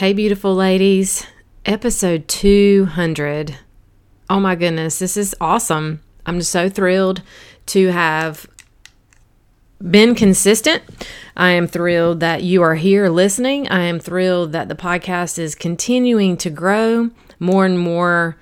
[0.00, 1.26] Hey, beautiful ladies.
[1.66, 3.58] Episode 200.
[4.30, 6.00] Oh my goodness, this is awesome.
[6.24, 7.20] I'm just so thrilled
[7.66, 8.48] to have
[9.78, 10.82] been consistent.
[11.36, 13.68] I am thrilled that you are here listening.
[13.68, 17.10] I am thrilled that the podcast is continuing to grow.
[17.38, 18.38] More and more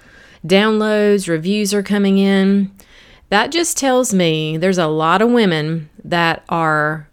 [0.47, 2.71] downloads, reviews are coming in.
[3.31, 7.09] That just tells me there's a lot of women that are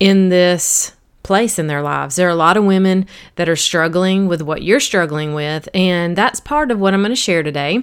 [0.00, 2.16] in this place in their lives.
[2.16, 6.16] There are a lot of women that are struggling with what you're struggling with, and
[6.16, 7.82] that's part of what I'm going to share today.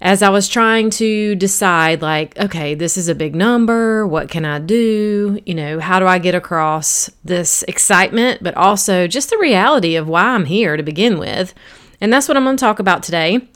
[0.00, 4.06] As I was trying to decide, like, okay, this is a big number.
[4.06, 5.40] What can I do?
[5.44, 10.06] You know, how do I get across this excitement, but also just the reality of
[10.06, 11.52] why I'm here to begin with?
[12.00, 13.48] And that's what I'm going to talk about today.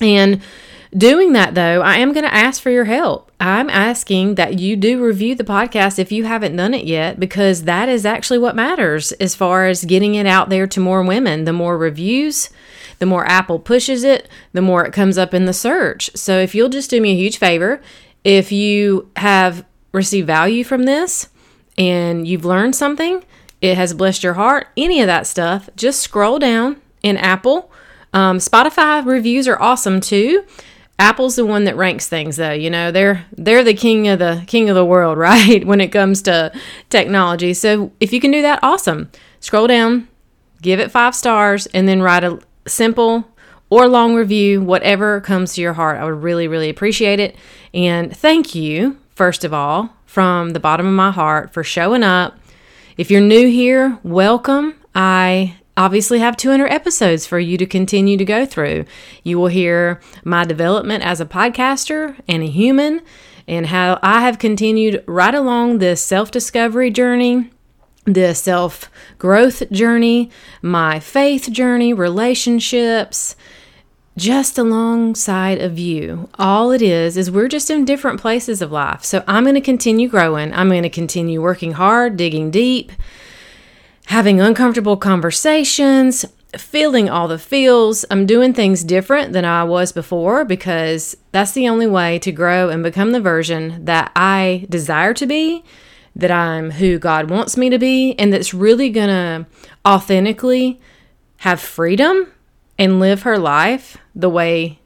[0.00, 0.42] And
[0.96, 3.30] Doing that, though, I am going to ask for your help.
[3.38, 7.64] I'm asking that you do review the podcast if you haven't done it yet, because
[7.64, 11.44] that is actually what matters as far as getting it out there to more women.
[11.44, 12.48] The more reviews,
[12.98, 16.10] the more Apple pushes it, the more it comes up in the search.
[16.14, 17.82] So if you'll just do me a huge favor,
[18.24, 21.28] if you have received value from this
[21.76, 23.22] and you've learned something,
[23.60, 27.70] it has blessed your heart, any of that stuff, just scroll down in Apple.
[28.14, 30.46] Um, Spotify reviews are awesome too.
[30.98, 32.90] Apple's the one that ranks things though, you know.
[32.90, 35.66] They're they're the king of the king of the world, right?
[35.66, 36.52] When it comes to
[36.88, 37.54] technology.
[37.54, 39.10] So if you can do that, awesome.
[39.40, 40.08] Scroll down,
[40.62, 43.28] give it 5 stars and then write a simple
[43.68, 46.00] or long review, whatever comes to your heart.
[46.00, 47.36] I would really really appreciate it.
[47.74, 52.38] And thank you first of all from the bottom of my heart for showing up.
[52.96, 54.74] If you're new here, welcome.
[54.94, 58.84] I obviously have 200 episodes for you to continue to go through.
[59.22, 63.02] You will hear my development as a podcaster and a human,
[63.48, 67.50] and how I have continued right along this self discovery journey.
[68.04, 70.30] The self growth journey,
[70.62, 73.34] my faith journey, relationships,
[74.16, 76.28] just alongside of you.
[76.38, 79.04] All it is, is we're just in different places of life.
[79.04, 80.54] So I'm going to continue growing.
[80.54, 82.92] I'm going to continue working hard, digging deep,
[84.06, 86.24] having uncomfortable conversations,
[86.56, 88.04] feeling all the feels.
[88.10, 92.68] I'm doing things different than I was before because that's the only way to grow
[92.70, 95.64] and become the version that I desire to be,
[96.14, 99.46] that I'm who God wants me to be, and that's really going to
[99.84, 100.80] authentically
[101.38, 102.32] have freedom
[102.78, 104.78] and live her life the way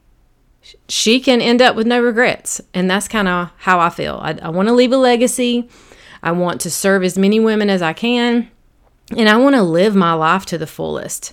[0.88, 2.60] she can end up with no regrets.
[2.74, 4.18] And that's kind of how I feel.
[4.22, 5.68] I, I want to leave a legacy.
[6.22, 8.50] I want to serve as many women as I can.
[9.16, 11.32] And I want to live my life to the fullest.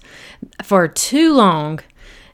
[0.64, 1.80] For too long,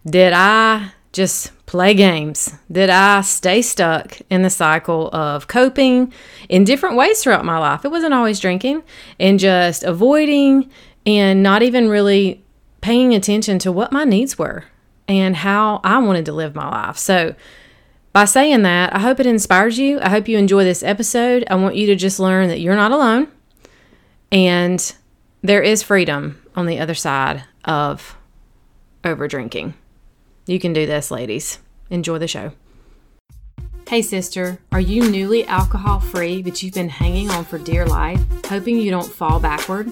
[0.05, 2.53] did I just play games?
[2.71, 6.13] Did I stay stuck in the cycle of coping
[6.47, 7.83] in different ways throughout my life?
[7.83, 8.83] It wasn't always drinking
[9.19, 10.69] and just avoiding
[11.05, 12.43] and not even really
[12.81, 14.65] paying attention to what my needs were
[15.07, 16.97] and how I wanted to live my life.
[16.97, 17.35] So,
[18.13, 19.99] by saying that, I hope it inspires you.
[19.99, 21.43] I hope you enjoy this episode.
[21.49, 23.27] I want you to just learn that you're not alone
[24.31, 24.93] and
[25.43, 28.17] there is freedom on the other side of
[29.03, 29.73] over drinking.
[30.45, 31.59] You can do this, ladies.
[31.89, 32.53] Enjoy the show.
[33.87, 38.21] Hey, sister, are you newly alcohol free, but you've been hanging on for dear life,
[38.45, 39.91] hoping you don't fall backward?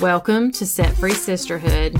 [0.00, 1.98] Welcome to Set Free Sisterhood.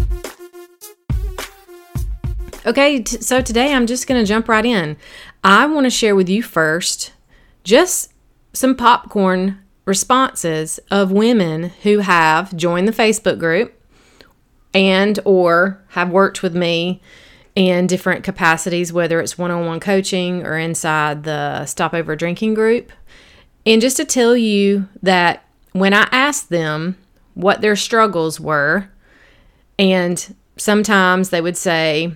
[2.65, 4.97] Okay, t- so today I'm just going to jump right in.
[5.43, 7.12] I want to share with you first
[7.65, 8.12] just
[8.53, 13.75] some popcorn responses of women who have joined the Facebook group
[14.73, 17.03] and or have worked with me
[17.56, 22.93] in different capacities, whether it's one on one coaching or inside the stopover Drinking group.
[23.67, 25.43] And just to tell you that
[25.73, 26.97] when I asked them
[27.38, 28.90] what their struggles were,
[29.79, 32.12] and sometimes they would say,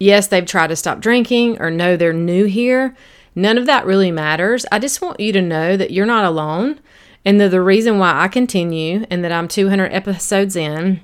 [0.00, 2.96] yes, they've tried to stop drinking or no, they're new here.
[3.34, 4.64] None of that really matters.
[4.72, 6.80] I just want you to know that you're not alone
[7.26, 11.02] and that the reason why I continue and that I'm 200 episodes in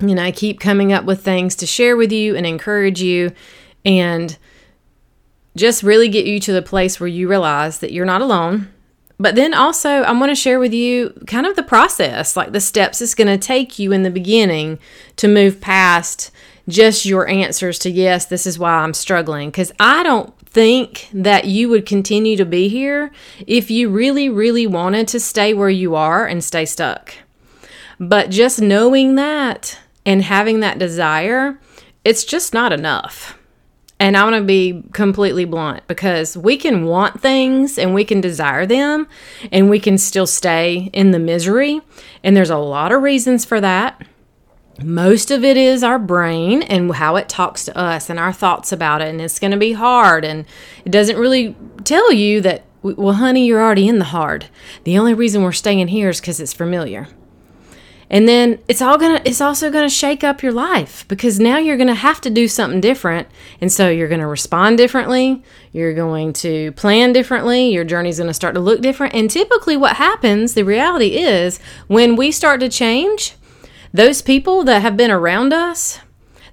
[0.00, 3.32] and I keep coming up with things to share with you and encourage you
[3.84, 4.38] and
[5.56, 8.72] just really get you to the place where you realize that you're not alone.
[9.18, 12.60] But then also, I want to share with you kind of the process, like the
[12.60, 14.78] steps it's going to take you in the beginning
[15.16, 16.30] to move past
[16.68, 19.48] just your answers to yes, this is why I'm struggling.
[19.48, 23.10] Because I don't think that you would continue to be here
[23.46, 27.14] if you really, really wanted to stay where you are and stay stuck.
[27.98, 31.58] But just knowing that and having that desire,
[32.04, 33.37] it's just not enough.
[34.00, 38.20] And I want to be completely blunt because we can want things and we can
[38.20, 39.08] desire them
[39.50, 41.80] and we can still stay in the misery.
[42.22, 44.00] And there's a lot of reasons for that.
[44.80, 48.70] Most of it is our brain and how it talks to us and our thoughts
[48.70, 49.08] about it.
[49.08, 50.24] And it's going to be hard.
[50.24, 50.46] And
[50.84, 54.46] it doesn't really tell you that, well, honey, you're already in the hard.
[54.84, 57.08] The only reason we're staying here is because it's familiar.
[58.10, 61.76] And then it's all gonna it's also gonna shake up your life because now you're
[61.76, 63.28] gonna have to do something different.
[63.60, 68.54] And so you're gonna respond differently, you're going to plan differently, your journey's gonna start
[68.54, 69.14] to look different.
[69.14, 73.34] And typically what happens, the reality is when we start to change,
[73.92, 76.00] those people that have been around us,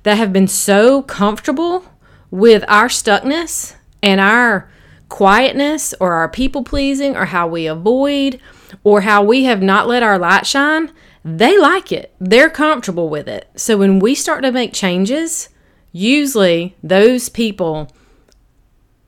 [0.03, 1.85] that have been so comfortable
[2.31, 4.69] with our stuckness and our
[5.09, 8.39] quietness or our people pleasing or how we avoid
[8.83, 10.91] or how we have not let our light shine,
[11.25, 12.13] they like it.
[12.19, 13.49] They're comfortable with it.
[13.55, 15.49] So when we start to make changes,
[15.91, 17.91] usually those people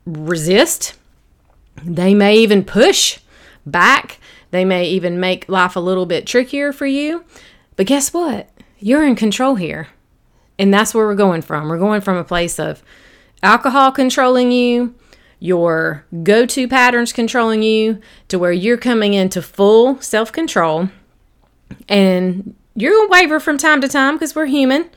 [0.04, 0.98] resist.
[1.84, 3.20] They may even push
[3.64, 4.18] back.
[4.50, 7.24] They may even make life a little bit trickier for you.
[7.76, 8.50] But guess what?
[8.80, 9.86] You're in control here.
[10.58, 11.68] And that's where we're going from.
[11.68, 12.82] We're going from a place of
[13.44, 14.96] alcohol controlling you,
[15.38, 20.88] your go to patterns controlling you, to where you're coming into full self control
[21.88, 24.90] and you're going to waver from time to time because we're human.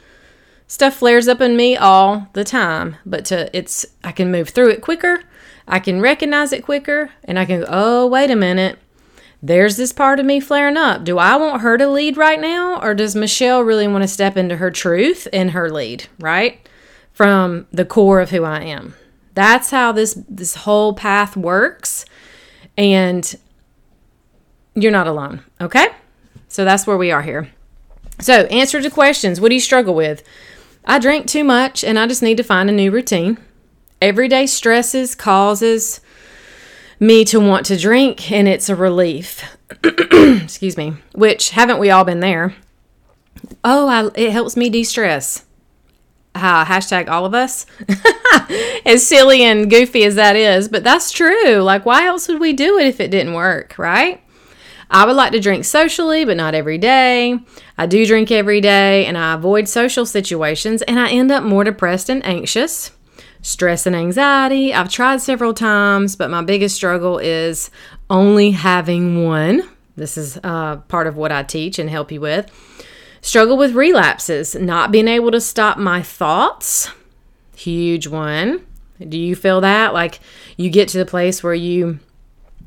[0.67, 4.69] Stuff flares up in me all the time, but to it's I can move through
[4.69, 5.21] it quicker.
[5.67, 8.79] I can recognize it quicker and I can go, "Oh, wait a minute.
[9.43, 11.03] There's this part of me flaring up.
[11.03, 14.37] Do I want her to lead right now or does Michelle really want to step
[14.37, 16.65] into her truth and her lead, right?
[17.11, 18.93] From the core of who I am."
[19.33, 22.05] That's how this this whole path works.
[22.77, 23.35] And
[24.73, 25.87] you're not alone, okay?
[26.51, 27.49] So that's where we are here.
[28.19, 29.39] So, answer to questions.
[29.39, 30.21] What do you struggle with?
[30.83, 33.37] I drink too much and I just need to find a new routine.
[34.01, 36.01] Everyday stresses causes
[36.99, 39.45] me to want to drink and it's a relief.
[39.83, 40.95] Excuse me.
[41.13, 42.53] Which haven't we all been there?
[43.63, 45.45] Oh, I, it helps me de-stress.
[46.35, 47.65] Uh, hashtag all of us.
[48.85, 51.59] as silly and goofy as that is, but that's true.
[51.59, 54.21] Like, why else would we do it if it didn't work, right?
[54.91, 57.39] I would like to drink socially, but not every day.
[57.77, 61.63] I do drink every day and I avoid social situations and I end up more
[61.63, 62.91] depressed and anxious.
[63.41, 67.71] Stress and anxiety, I've tried several times, but my biggest struggle is
[68.09, 69.63] only having one.
[69.95, 72.51] This is uh, part of what I teach and help you with.
[73.21, 76.91] Struggle with relapses, not being able to stop my thoughts.
[77.55, 78.65] Huge one.
[78.99, 79.93] Do you feel that?
[79.93, 80.19] Like
[80.57, 81.99] you get to the place where you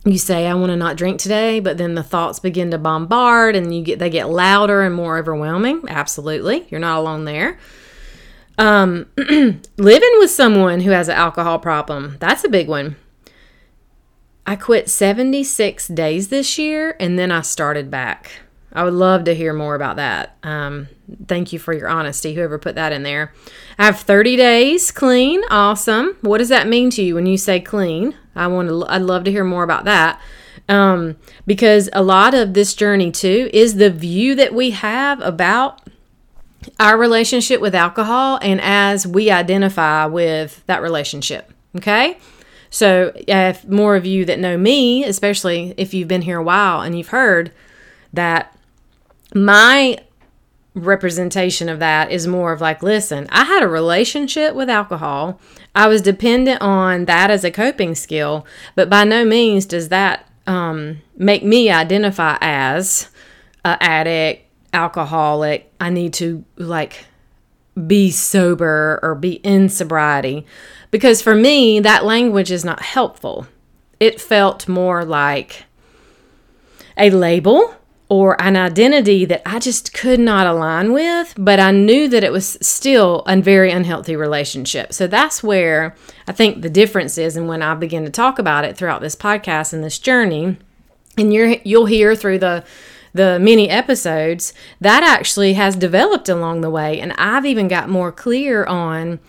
[0.05, 3.57] you say i want to not drink today but then the thoughts begin to bombard
[3.57, 5.83] and you get they get louder and more overwhelming.
[5.89, 6.67] Absolutely.
[6.71, 7.59] You're not alone there.
[8.57, 12.97] Um, living with someone who has an alcohol problem that's a big one.
[14.47, 18.31] I quit 76 days this year and then i started back.
[18.73, 20.37] I would love to hear more about that.
[20.43, 20.89] Um,
[21.29, 23.33] thank you for your honesty whoever put that in there.
[23.79, 25.43] I have 30 days clean.
[25.49, 26.17] Awesome.
[26.21, 28.85] What does that mean to you when you say clean I want to.
[28.87, 30.21] I'd love to hear more about that.
[30.69, 35.83] Um, because a lot of this journey too is the view that we have about
[36.81, 41.53] our relationship with alcohol and as we identify with that relationship.
[41.77, 42.17] Okay.
[42.71, 46.81] So, if more of you that know me, especially if you've been here a while
[46.81, 47.53] and you've heard
[48.13, 48.57] that
[49.35, 49.99] my
[50.75, 55.41] representation of that is more of like, listen, I had a relationship with alcohol.
[55.75, 60.29] I was dependent on that as a coping skill, but by no means does that
[60.47, 63.09] um, make me identify as
[63.65, 65.73] an addict, alcoholic.
[65.81, 67.07] I need to like
[67.87, 70.47] be sober or be in sobriety
[70.91, 73.47] because for me, that language is not helpful.
[73.99, 75.65] It felt more like
[76.97, 77.75] a label
[78.09, 82.33] or an identity that I just could not align with, but I knew that it
[82.33, 84.93] was still a very unhealthy relationship.
[84.93, 85.95] So that's where
[86.29, 87.37] I think the difference is.
[87.37, 90.59] And when I begin to talk about it throughout this podcast and this journey,
[91.17, 92.65] and you're you'll hear through the
[93.13, 98.11] the many episodes that actually has developed along the way and I've even got more
[98.11, 99.21] clear on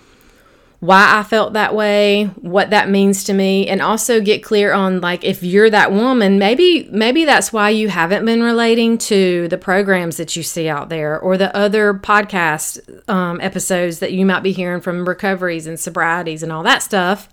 [0.86, 5.02] why I felt that way, what that means to me, and also get clear on
[5.02, 9.58] like if you're that woman, maybe maybe that's why you haven't been relating to the
[9.58, 14.44] programs that you see out there or the other podcast um, episodes that you might
[14.44, 17.30] be hearing from recoveries and sobrieties and all that stuff.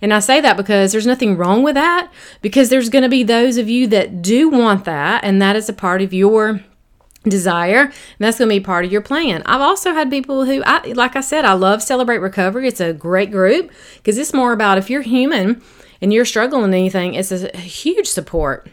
[0.00, 3.22] And I say that because there's nothing wrong with that because there's going to be
[3.22, 6.60] those of you that do want that and that is a part of your
[7.24, 9.42] desire and that's going to be part of your plan.
[9.44, 12.68] I've also had people who i like i said i love celebrate recovery.
[12.68, 15.62] It's a great group because it's more about if you're human
[16.00, 18.68] and you're struggling anything it's a huge support.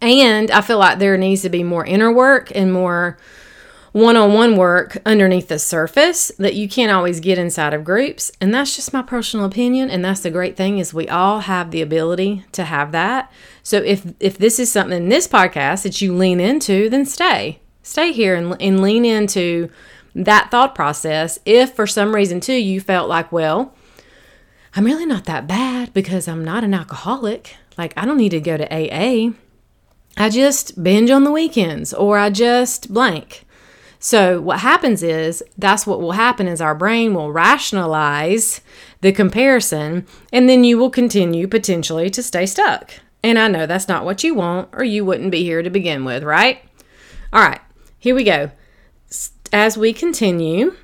[0.00, 3.18] And i feel like there needs to be more inner work and more
[3.92, 8.32] one-on-one work underneath the surface that you can't always get inside of groups.
[8.40, 9.90] And that's just my personal opinion.
[9.90, 13.30] And that's the great thing is we all have the ability to have that.
[13.62, 17.60] So if if this is something in this podcast that you lean into then stay
[17.82, 19.68] stay here and, and lean into
[20.14, 21.38] that thought process.
[21.44, 23.74] If for some reason too you felt like well
[24.74, 27.56] i'm really not that bad because i'm not an alcoholic.
[27.76, 29.32] Like i don't need to go to aa
[30.16, 33.44] i just binge on the weekends or i just blank
[34.04, 38.60] so what happens is that's what will happen is our brain will rationalize
[39.00, 42.94] the comparison and then you will continue potentially to stay stuck.
[43.22, 46.04] And I know that's not what you want or you wouldn't be here to begin
[46.04, 46.64] with, right?
[47.32, 47.60] All right,
[47.96, 48.50] here we go.
[49.52, 50.74] As we continue,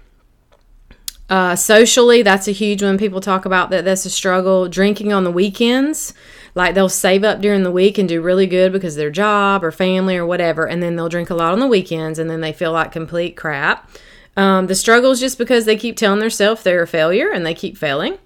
[1.29, 2.99] uh, socially, that's a huge one.
[2.99, 3.85] People talk about that.
[3.85, 4.69] That's a struggle.
[4.69, 6.15] Drinking on the weekends.
[6.59, 9.71] Like they'll save up during the week and do really good because their job or
[9.71, 12.53] family or whatever, and then they'll drink a lot on the weekends and then they
[12.53, 13.89] feel like complete crap.
[14.37, 17.55] Um, the struggle is just because they keep telling themselves they're a failure and they
[17.55, 18.19] keep failing.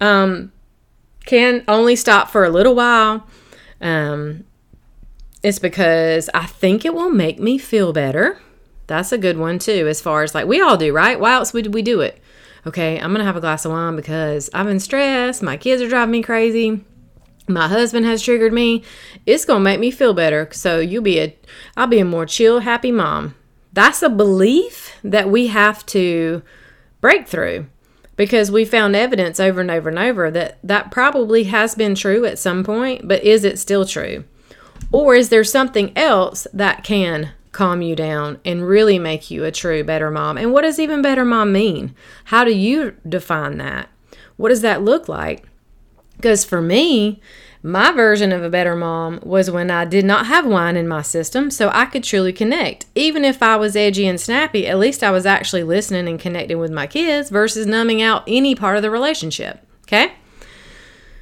[0.00, 0.52] Um,
[1.26, 3.26] can only stop for a little while.
[3.80, 4.44] Um,
[5.42, 8.40] it's because I think it will make me feel better.
[8.86, 11.18] That's a good one too, as far as like we all do, right?
[11.18, 12.20] Why else would we do it?
[12.68, 15.42] Okay, I'm gonna have a glass of wine because I've been stressed.
[15.42, 16.84] My kids are driving me crazy
[17.46, 18.82] my husband has triggered me
[19.26, 20.48] it's to make me feel better.
[20.52, 21.36] So you'll be a
[21.76, 23.34] i'll be a more chill happy mom.
[23.72, 26.42] That's a belief that we have to
[27.00, 27.66] break through
[28.16, 32.24] because we found evidence over and over and over that that probably has been true
[32.24, 34.24] at some point but is it still true?
[34.92, 39.52] Or is there something else that can calm you down and really make you a
[39.52, 40.38] true better mom?
[40.38, 41.94] And what does even better mom mean?
[42.24, 43.88] How do you define that?
[44.36, 45.46] What does that look like
[46.24, 47.20] because for me,
[47.62, 51.02] my version of a better mom was when I did not have wine in my
[51.02, 52.86] system, so I could truly connect.
[52.94, 56.58] Even if I was edgy and snappy, at least I was actually listening and connecting
[56.58, 59.66] with my kids versus numbing out any part of the relationship.
[59.82, 60.14] Okay?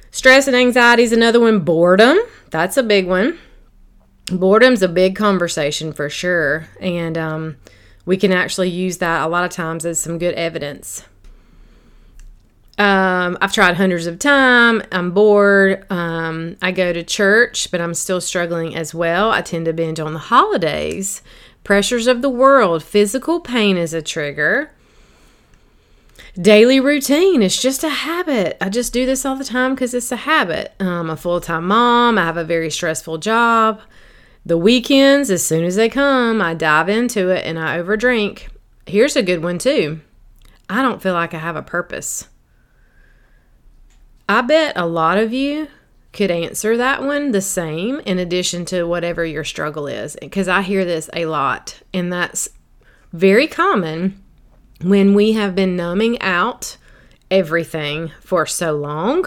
[0.09, 1.59] Stress and anxiety is another one.
[1.59, 2.17] Boredom,
[2.49, 3.37] that's a big one.
[4.27, 6.69] Boredom's a big conversation for sure.
[6.79, 7.57] And um,
[8.05, 11.03] we can actually use that a lot of times as some good evidence.
[12.77, 14.83] Um, I've tried hundreds of times.
[14.91, 15.85] I'm bored.
[15.91, 19.31] Um, I go to church, but I'm still struggling as well.
[19.31, 21.21] I tend to binge on the holidays.
[21.63, 22.83] Pressures of the world.
[22.83, 24.71] Physical pain is a trigger.
[26.35, 27.43] Daily routine.
[27.43, 28.57] It's just a habit.
[28.59, 30.73] I just do this all the time because it's a habit.
[30.79, 32.17] I'm um, a full time mom.
[32.17, 33.81] I have a very stressful job.
[34.45, 38.47] The weekends, as soon as they come, I dive into it and I overdrink.
[38.87, 40.01] Here's a good one, too.
[40.67, 42.27] I don't feel like I have a purpose.
[44.27, 45.67] I bet a lot of you
[46.13, 50.61] could answer that one the same in addition to whatever your struggle is because I
[50.61, 52.49] hear this a lot and that's
[53.11, 54.21] very common
[54.81, 56.77] when we have been numbing out
[57.31, 59.25] everything for so long.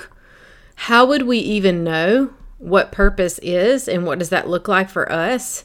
[0.76, 5.10] How would we even know what purpose is and what does that look like for
[5.10, 5.64] us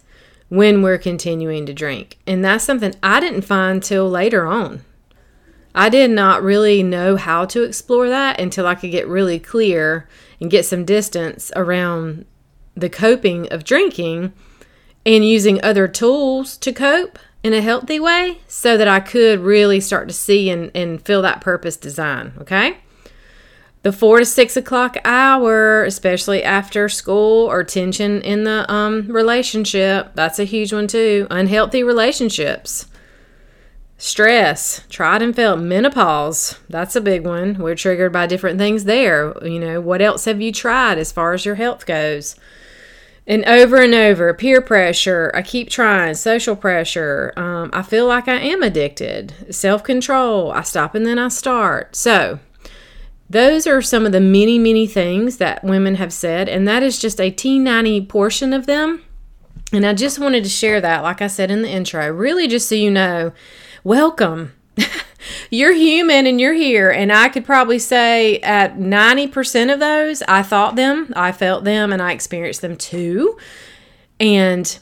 [0.49, 2.17] when we're continuing to drink?
[2.25, 4.83] And that's something I didn't find till later on.
[5.73, 10.07] I did not really know how to explore that until I could get really clear
[10.39, 12.25] and get some distance around
[12.75, 14.33] the coping of drinking
[15.05, 19.79] and using other tools to cope in a healthy way so that I could really
[19.79, 22.33] start to see and, and feel that purpose design.
[22.39, 22.77] Okay.
[23.83, 30.11] The four to six o'clock hour, especially after school or tension in the um, relationship,
[30.13, 31.25] that's a huge one too.
[31.31, 32.85] Unhealthy relationships.
[34.03, 35.61] Stress, tried and failed.
[35.61, 37.59] Menopause, that's a big one.
[37.59, 39.31] We're triggered by different things there.
[39.45, 42.35] You know, what else have you tried as far as your health goes?
[43.27, 48.27] and over and over peer pressure i keep trying social pressure um, i feel like
[48.27, 52.39] i am addicted self-control i stop and then i start so
[53.29, 56.97] those are some of the many many things that women have said and that is
[56.97, 59.03] just a t90 portion of them
[59.71, 62.67] and i just wanted to share that like i said in the intro really just
[62.67, 63.31] so you know
[63.83, 64.53] welcome
[65.49, 66.89] you're human and you're here.
[66.89, 71.91] And I could probably say at 90% of those, I thought them, I felt them,
[71.91, 73.37] and I experienced them too.
[74.19, 74.77] And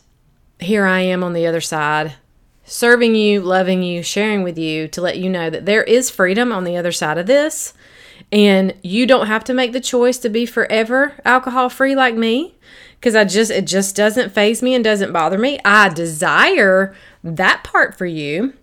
[0.60, 2.16] here I am on the other side,
[2.66, 6.52] serving you, loving you, sharing with you to let you know that there is freedom
[6.52, 7.74] on the other side of this.
[8.32, 12.56] And you don't have to make the choice to be forever alcohol free like me
[13.00, 15.58] because I just it just doesn't faze me and doesn't bother me.
[15.66, 18.54] I desire that part for you.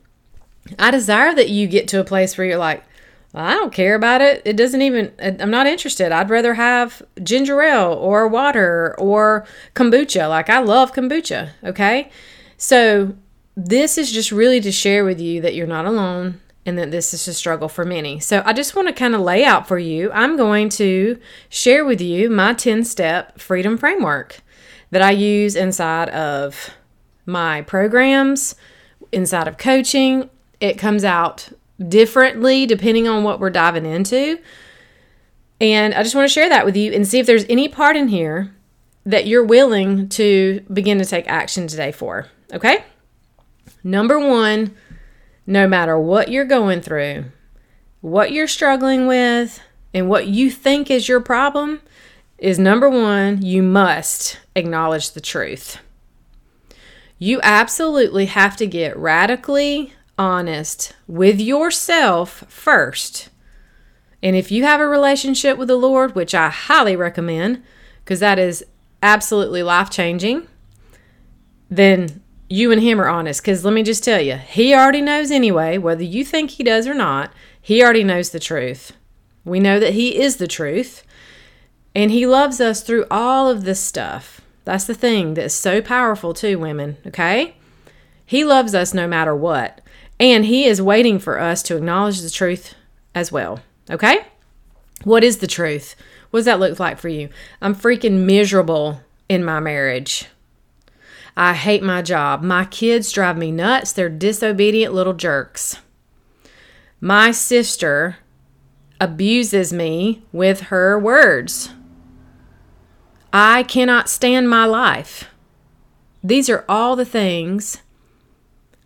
[0.78, 2.84] I desire that you get to a place where you're like,
[3.34, 4.40] I don't care about it.
[4.46, 6.10] It doesn't even, I'm not interested.
[6.10, 10.28] I'd rather have ginger ale or water or kombucha.
[10.28, 11.50] Like, I love kombucha.
[11.62, 12.10] Okay.
[12.56, 13.14] So,
[13.58, 17.12] this is just really to share with you that you're not alone and that this
[17.14, 18.20] is a struggle for many.
[18.20, 20.10] So, I just want to kind of lay out for you.
[20.12, 21.18] I'm going to
[21.50, 24.40] share with you my 10 step freedom framework
[24.90, 26.70] that I use inside of
[27.26, 28.54] my programs,
[29.12, 31.48] inside of coaching, it comes out
[31.88, 34.38] differently depending on what we're diving into.
[35.60, 37.96] And I just want to share that with you and see if there's any part
[37.96, 38.54] in here
[39.04, 42.26] that you're willing to begin to take action today for.
[42.52, 42.84] Okay?
[43.82, 44.76] Number one,
[45.46, 47.26] no matter what you're going through,
[48.00, 49.60] what you're struggling with,
[49.94, 51.80] and what you think is your problem,
[52.36, 55.78] is number one, you must acknowledge the truth.
[57.18, 63.28] You absolutely have to get radically honest with yourself first.
[64.22, 67.62] And if you have a relationship with the Lord, which I highly recommend,
[68.04, 68.64] because that is
[69.02, 70.48] absolutely life changing,
[71.68, 73.42] then you and Him are honest.
[73.42, 76.86] Because let me just tell you, He already knows anyway, whether you think He does
[76.86, 78.92] or not, He already knows the truth.
[79.44, 81.04] We know that He is the truth,
[81.94, 84.40] and He loves us through all of this stuff.
[84.64, 87.56] That's the thing that's so powerful, too, women, okay?
[88.24, 89.80] He loves us no matter what.
[90.18, 92.74] And He is waiting for us to acknowledge the truth
[93.14, 93.60] as well.
[93.90, 94.26] Okay?
[95.04, 95.94] What is the truth?
[96.30, 97.28] What does that look like for you?
[97.60, 100.26] I'm freaking miserable in my marriage.
[101.36, 102.42] I hate my job.
[102.42, 103.92] My kids drive me nuts.
[103.92, 105.78] They're disobedient little jerks.
[107.00, 108.16] My sister
[109.00, 111.70] abuses me with her words.
[113.32, 115.28] I cannot stand my life.
[116.24, 117.82] These are all the things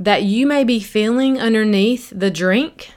[0.00, 2.90] that you may be feeling underneath the drink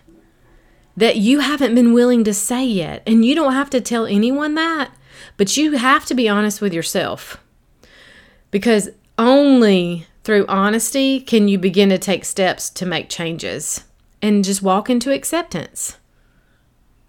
[0.96, 3.04] that you haven't been willing to say yet.
[3.06, 4.96] And you don't have to tell anyone that,
[5.36, 7.44] but you have to be honest with yourself.
[8.52, 13.84] Because only through honesty can you begin to take steps to make changes
[14.22, 15.98] and just walk into acceptance.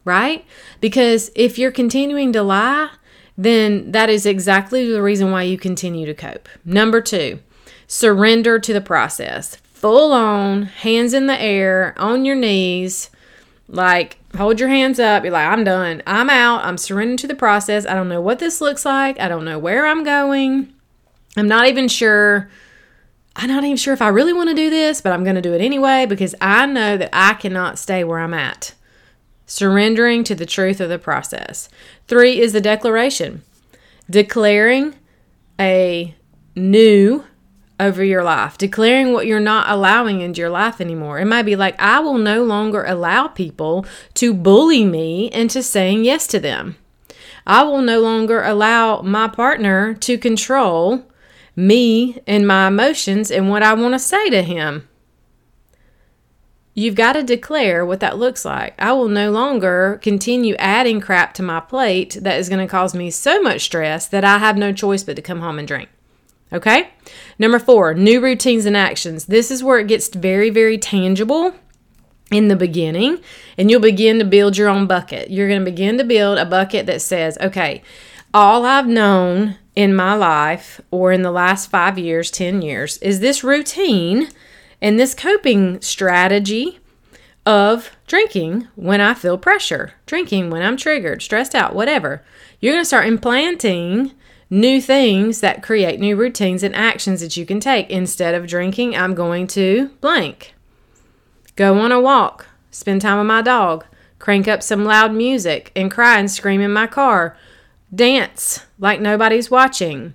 [0.04, 0.44] Right?
[0.80, 2.90] Because if you're continuing to lie,
[3.38, 6.48] then that is exactly the reason why you continue to cope.
[6.64, 7.38] Number two,
[7.86, 13.10] surrender to the process full on, hands in the air, on your knees,
[13.68, 15.24] like hold your hands up.
[15.24, 16.02] You're like, I'm done.
[16.06, 16.64] I'm out.
[16.64, 17.84] I'm surrendering to the process.
[17.84, 19.20] I don't know what this looks like.
[19.20, 20.72] I don't know where I'm going.
[21.36, 22.48] I'm not even sure.
[23.36, 25.42] I'm not even sure if I really want to do this, but I'm going to
[25.42, 28.72] do it anyway because I know that I cannot stay where I'm at.
[29.44, 31.68] Surrendering to the truth of the process.
[32.08, 33.42] Three is the declaration,
[34.08, 34.94] declaring
[35.60, 36.14] a
[36.56, 37.24] new
[37.80, 41.18] over your life, declaring what you're not allowing into your life anymore.
[41.18, 43.84] It might be like, I will no longer allow people
[44.14, 46.76] to bully me into saying yes to them.
[47.46, 51.04] I will no longer allow my partner to control
[51.56, 54.88] me and my emotions and what I want to say to him.
[56.76, 58.74] You've got to declare what that looks like.
[58.80, 62.94] I will no longer continue adding crap to my plate that is going to cause
[62.94, 65.88] me so much stress that I have no choice but to come home and drink.
[66.54, 66.90] Okay?
[67.38, 69.26] Number four, new routines and actions.
[69.26, 71.52] This is where it gets very, very tangible
[72.30, 73.18] in the beginning,
[73.58, 75.30] and you'll begin to build your own bucket.
[75.30, 77.82] You're going to begin to build a bucket that says, okay,
[78.32, 83.20] all I've known in my life or in the last five years, 10 years, is
[83.20, 84.28] this routine
[84.80, 86.78] and this coping strategy
[87.46, 92.24] of drinking when I feel pressure, drinking when I'm triggered, stressed out, whatever.
[92.60, 94.12] You're going to start implanting
[94.54, 97.90] new things that create new routines and actions that you can take.
[97.90, 100.54] Instead of drinking, I'm going to blank.
[101.56, 103.84] Go on a walk, spend time with my dog,
[104.18, 107.36] crank up some loud music and cry and scream in my car,
[107.92, 110.14] dance like nobody's watching,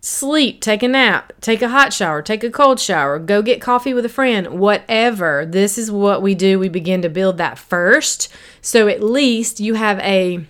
[0.00, 3.94] sleep, take a nap, take a hot shower, take a cold shower, go get coffee
[3.94, 5.46] with a friend, whatever.
[5.46, 6.58] This is what we do.
[6.58, 8.32] We begin to build that first.
[8.62, 10.46] So at least you have a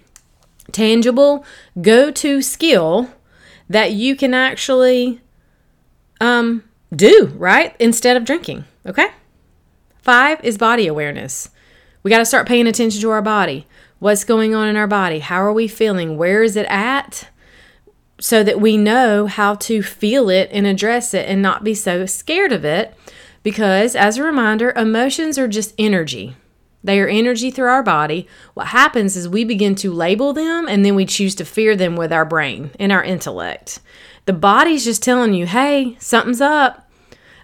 [0.73, 1.45] tangible
[1.81, 3.11] go to skill
[3.69, 5.21] that you can actually
[6.21, 6.63] um,
[6.95, 7.75] do, right?
[7.79, 8.65] Instead of drinking.
[8.87, 9.09] Okay?
[10.01, 11.51] Five is body awareness.
[12.03, 13.67] We got to start paying attention to our body.
[13.99, 15.21] What's going on in our body?
[15.21, 16.17] How are we feeling?
[16.17, 17.29] Where is it at?
[18.21, 22.07] So that we know how to feel it and address it and not be so
[22.07, 22.97] scared of it.
[23.43, 26.37] Because, as a reminder, emotions are just energy.
[26.85, 28.27] They are energy through our body.
[28.55, 31.97] What happens is we begin to label them and then we choose to fear them
[31.97, 33.81] with our brain and our intellect.
[34.25, 36.89] The body's just telling you, hey, something's up.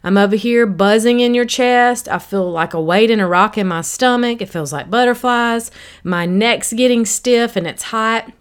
[0.05, 2.09] I'm over here buzzing in your chest.
[2.09, 4.41] I feel like a weight in a rock in my stomach.
[4.41, 5.71] It feels like butterflies.
[6.05, 8.33] My neck's getting stiff and it's hot.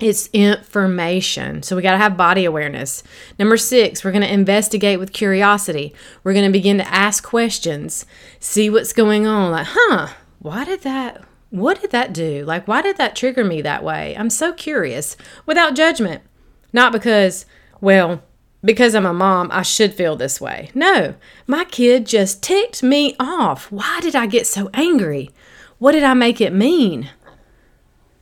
[0.00, 1.62] It's information.
[1.62, 3.02] So we got to have body awareness.
[3.38, 5.94] Number six, we're going to investigate with curiosity.
[6.24, 8.06] We're going to begin to ask questions,
[8.40, 9.52] see what's going on.
[9.52, 10.08] Like, huh,
[10.44, 11.24] why did that?
[11.48, 12.44] What did that do?
[12.44, 14.14] Like, why did that trigger me that way?
[14.14, 16.22] I'm so curious without judgment.
[16.70, 17.46] Not because,
[17.80, 18.22] well,
[18.62, 20.70] because I'm a mom, I should feel this way.
[20.74, 21.14] No,
[21.46, 23.72] my kid just ticked me off.
[23.72, 25.30] Why did I get so angry?
[25.78, 27.08] What did I make it mean?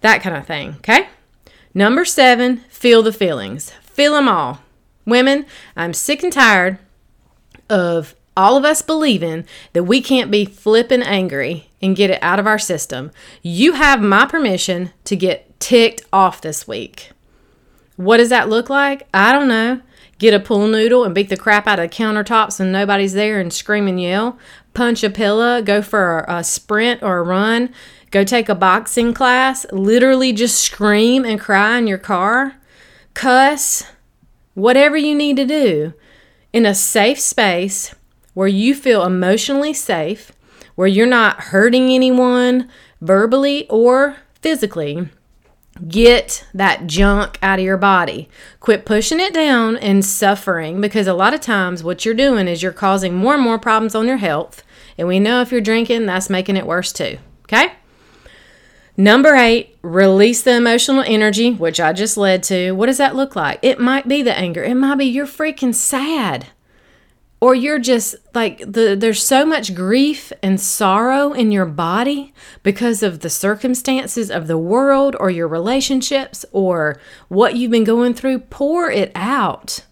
[0.00, 1.08] That kind of thing, okay?
[1.74, 3.72] Number seven, feel the feelings.
[3.82, 4.61] Feel them all.
[5.04, 6.78] Women, I'm sick and tired
[7.68, 12.38] of all of us believing that we can't be flipping angry and get it out
[12.38, 13.11] of our system.
[13.42, 17.11] You have my permission to get ticked off this week.
[17.97, 19.07] What does that look like?
[19.12, 19.81] I don't know.
[20.18, 23.53] Get a pool noodle and beat the crap out of countertops and nobody's there and
[23.53, 24.38] scream and yell,
[24.73, 27.75] punch a pillow, go for a sprint or a run,
[28.12, 32.55] go take a boxing class, literally just scream and cry in your car,
[33.14, 33.90] cuss,
[34.55, 35.92] whatever you need to do.
[36.53, 37.95] In a safe space
[38.35, 40.31] where you feel emotionally safe,
[40.74, 42.68] where you're not hurting anyone
[43.00, 45.08] verbally or physically
[45.88, 48.28] Get that junk out of your body.
[48.61, 52.62] Quit pushing it down and suffering because a lot of times what you're doing is
[52.62, 54.62] you're causing more and more problems on your health.
[54.98, 57.18] And we know if you're drinking, that's making it worse too.
[57.44, 57.72] Okay?
[58.98, 62.72] Number eight, release the emotional energy, which I just led to.
[62.72, 63.58] What does that look like?
[63.62, 66.48] It might be the anger, it might be you're freaking sad
[67.42, 73.02] or you're just like the there's so much grief and sorrow in your body because
[73.02, 78.38] of the circumstances of the world or your relationships or what you've been going through
[78.38, 79.85] pour it out.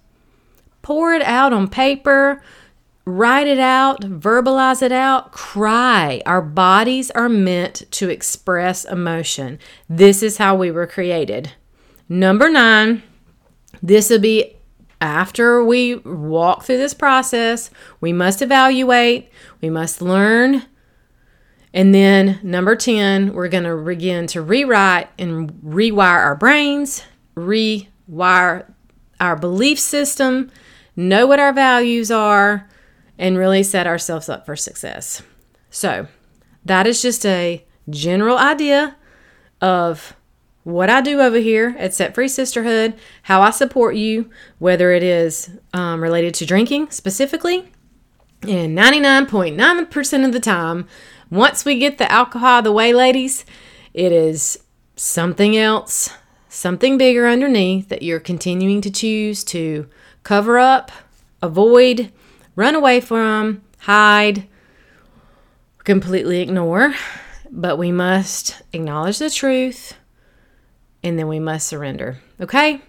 [0.80, 2.40] Pour it out on paper
[3.04, 6.22] write it out verbalize it out cry.
[6.26, 9.58] Our bodies are meant to express emotion.
[9.88, 11.50] This is how we were created.
[12.08, 13.02] Number 9
[13.82, 14.56] this will be
[15.00, 20.66] after we walk through this process, we must evaluate, we must learn.
[21.72, 27.04] And then, number 10, we're going to begin to rewrite and rewire our brains,
[27.36, 28.72] rewire
[29.20, 30.50] our belief system,
[30.96, 32.68] know what our values are,
[33.18, 35.22] and really set ourselves up for success.
[35.70, 36.08] So,
[36.64, 38.96] that is just a general idea
[39.60, 40.16] of
[40.72, 45.02] what I do over here at Set Free Sisterhood, how I support you, whether it
[45.02, 47.70] is um, related to drinking specifically.
[48.42, 50.87] And 99.9% of the time,
[51.30, 53.44] once we get the alcohol the way, ladies,
[53.92, 54.59] it is
[54.96, 56.11] something else,
[56.48, 59.88] something bigger underneath that you're continuing to choose to
[60.22, 60.90] cover up,
[61.42, 62.12] avoid,
[62.56, 64.46] run away from, hide,
[65.85, 66.94] completely ignore.
[67.50, 69.94] But we must acknowledge the truth
[71.02, 72.18] and then we must surrender.
[72.40, 72.80] Okay?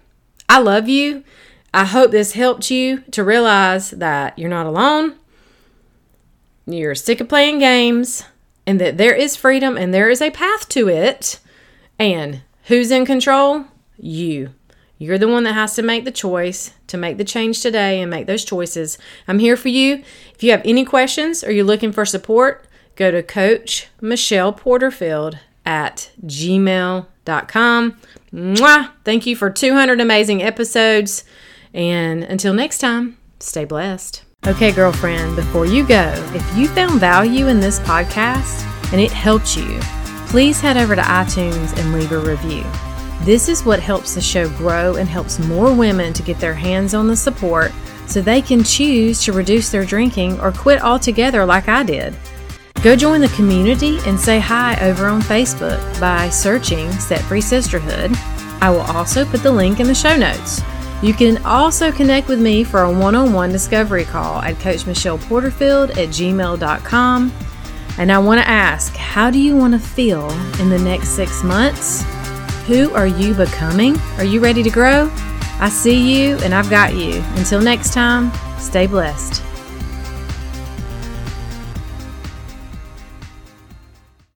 [0.48, 1.24] I love you.
[1.74, 5.16] I hope this helped you to realize that you're not alone.
[6.66, 8.24] You're sick of playing games
[8.66, 11.40] and that there is freedom and there is a path to it.
[11.98, 13.64] And who's in control?
[13.96, 14.54] You.
[14.98, 18.10] You're the one that has to make the choice to make the change today and
[18.10, 18.98] make those choices.
[19.26, 20.04] I'm here for you.
[20.34, 25.38] If you have any questions or you're looking for support, go to Coach Michelle Porterfield
[25.64, 27.96] at gmail.com com.
[28.32, 28.90] Mwah!
[29.04, 31.24] Thank you for 200 amazing episodes.
[31.74, 34.24] And until next time, stay blessed.
[34.46, 39.56] Okay, girlfriend, before you go, if you found value in this podcast and it helped
[39.56, 39.78] you,
[40.26, 42.64] please head over to iTunes and leave a review.
[43.24, 46.92] This is what helps the show grow and helps more women to get their hands
[46.92, 47.70] on the support
[48.08, 52.16] so they can choose to reduce their drinking or quit altogether like I did.
[52.82, 58.10] Go join the community and say hi over on Facebook by searching Set Free Sisterhood.
[58.60, 60.60] I will also put the link in the show notes.
[61.00, 64.84] You can also connect with me for a one on one discovery call at Coach
[64.84, 67.32] Michelle Porterfield at gmail.com.
[67.98, 71.44] And I want to ask, how do you want to feel in the next six
[71.44, 72.02] months?
[72.66, 73.96] Who are you becoming?
[74.18, 75.08] Are you ready to grow?
[75.60, 77.22] I see you and I've got you.
[77.36, 79.51] Until next time, stay blessed.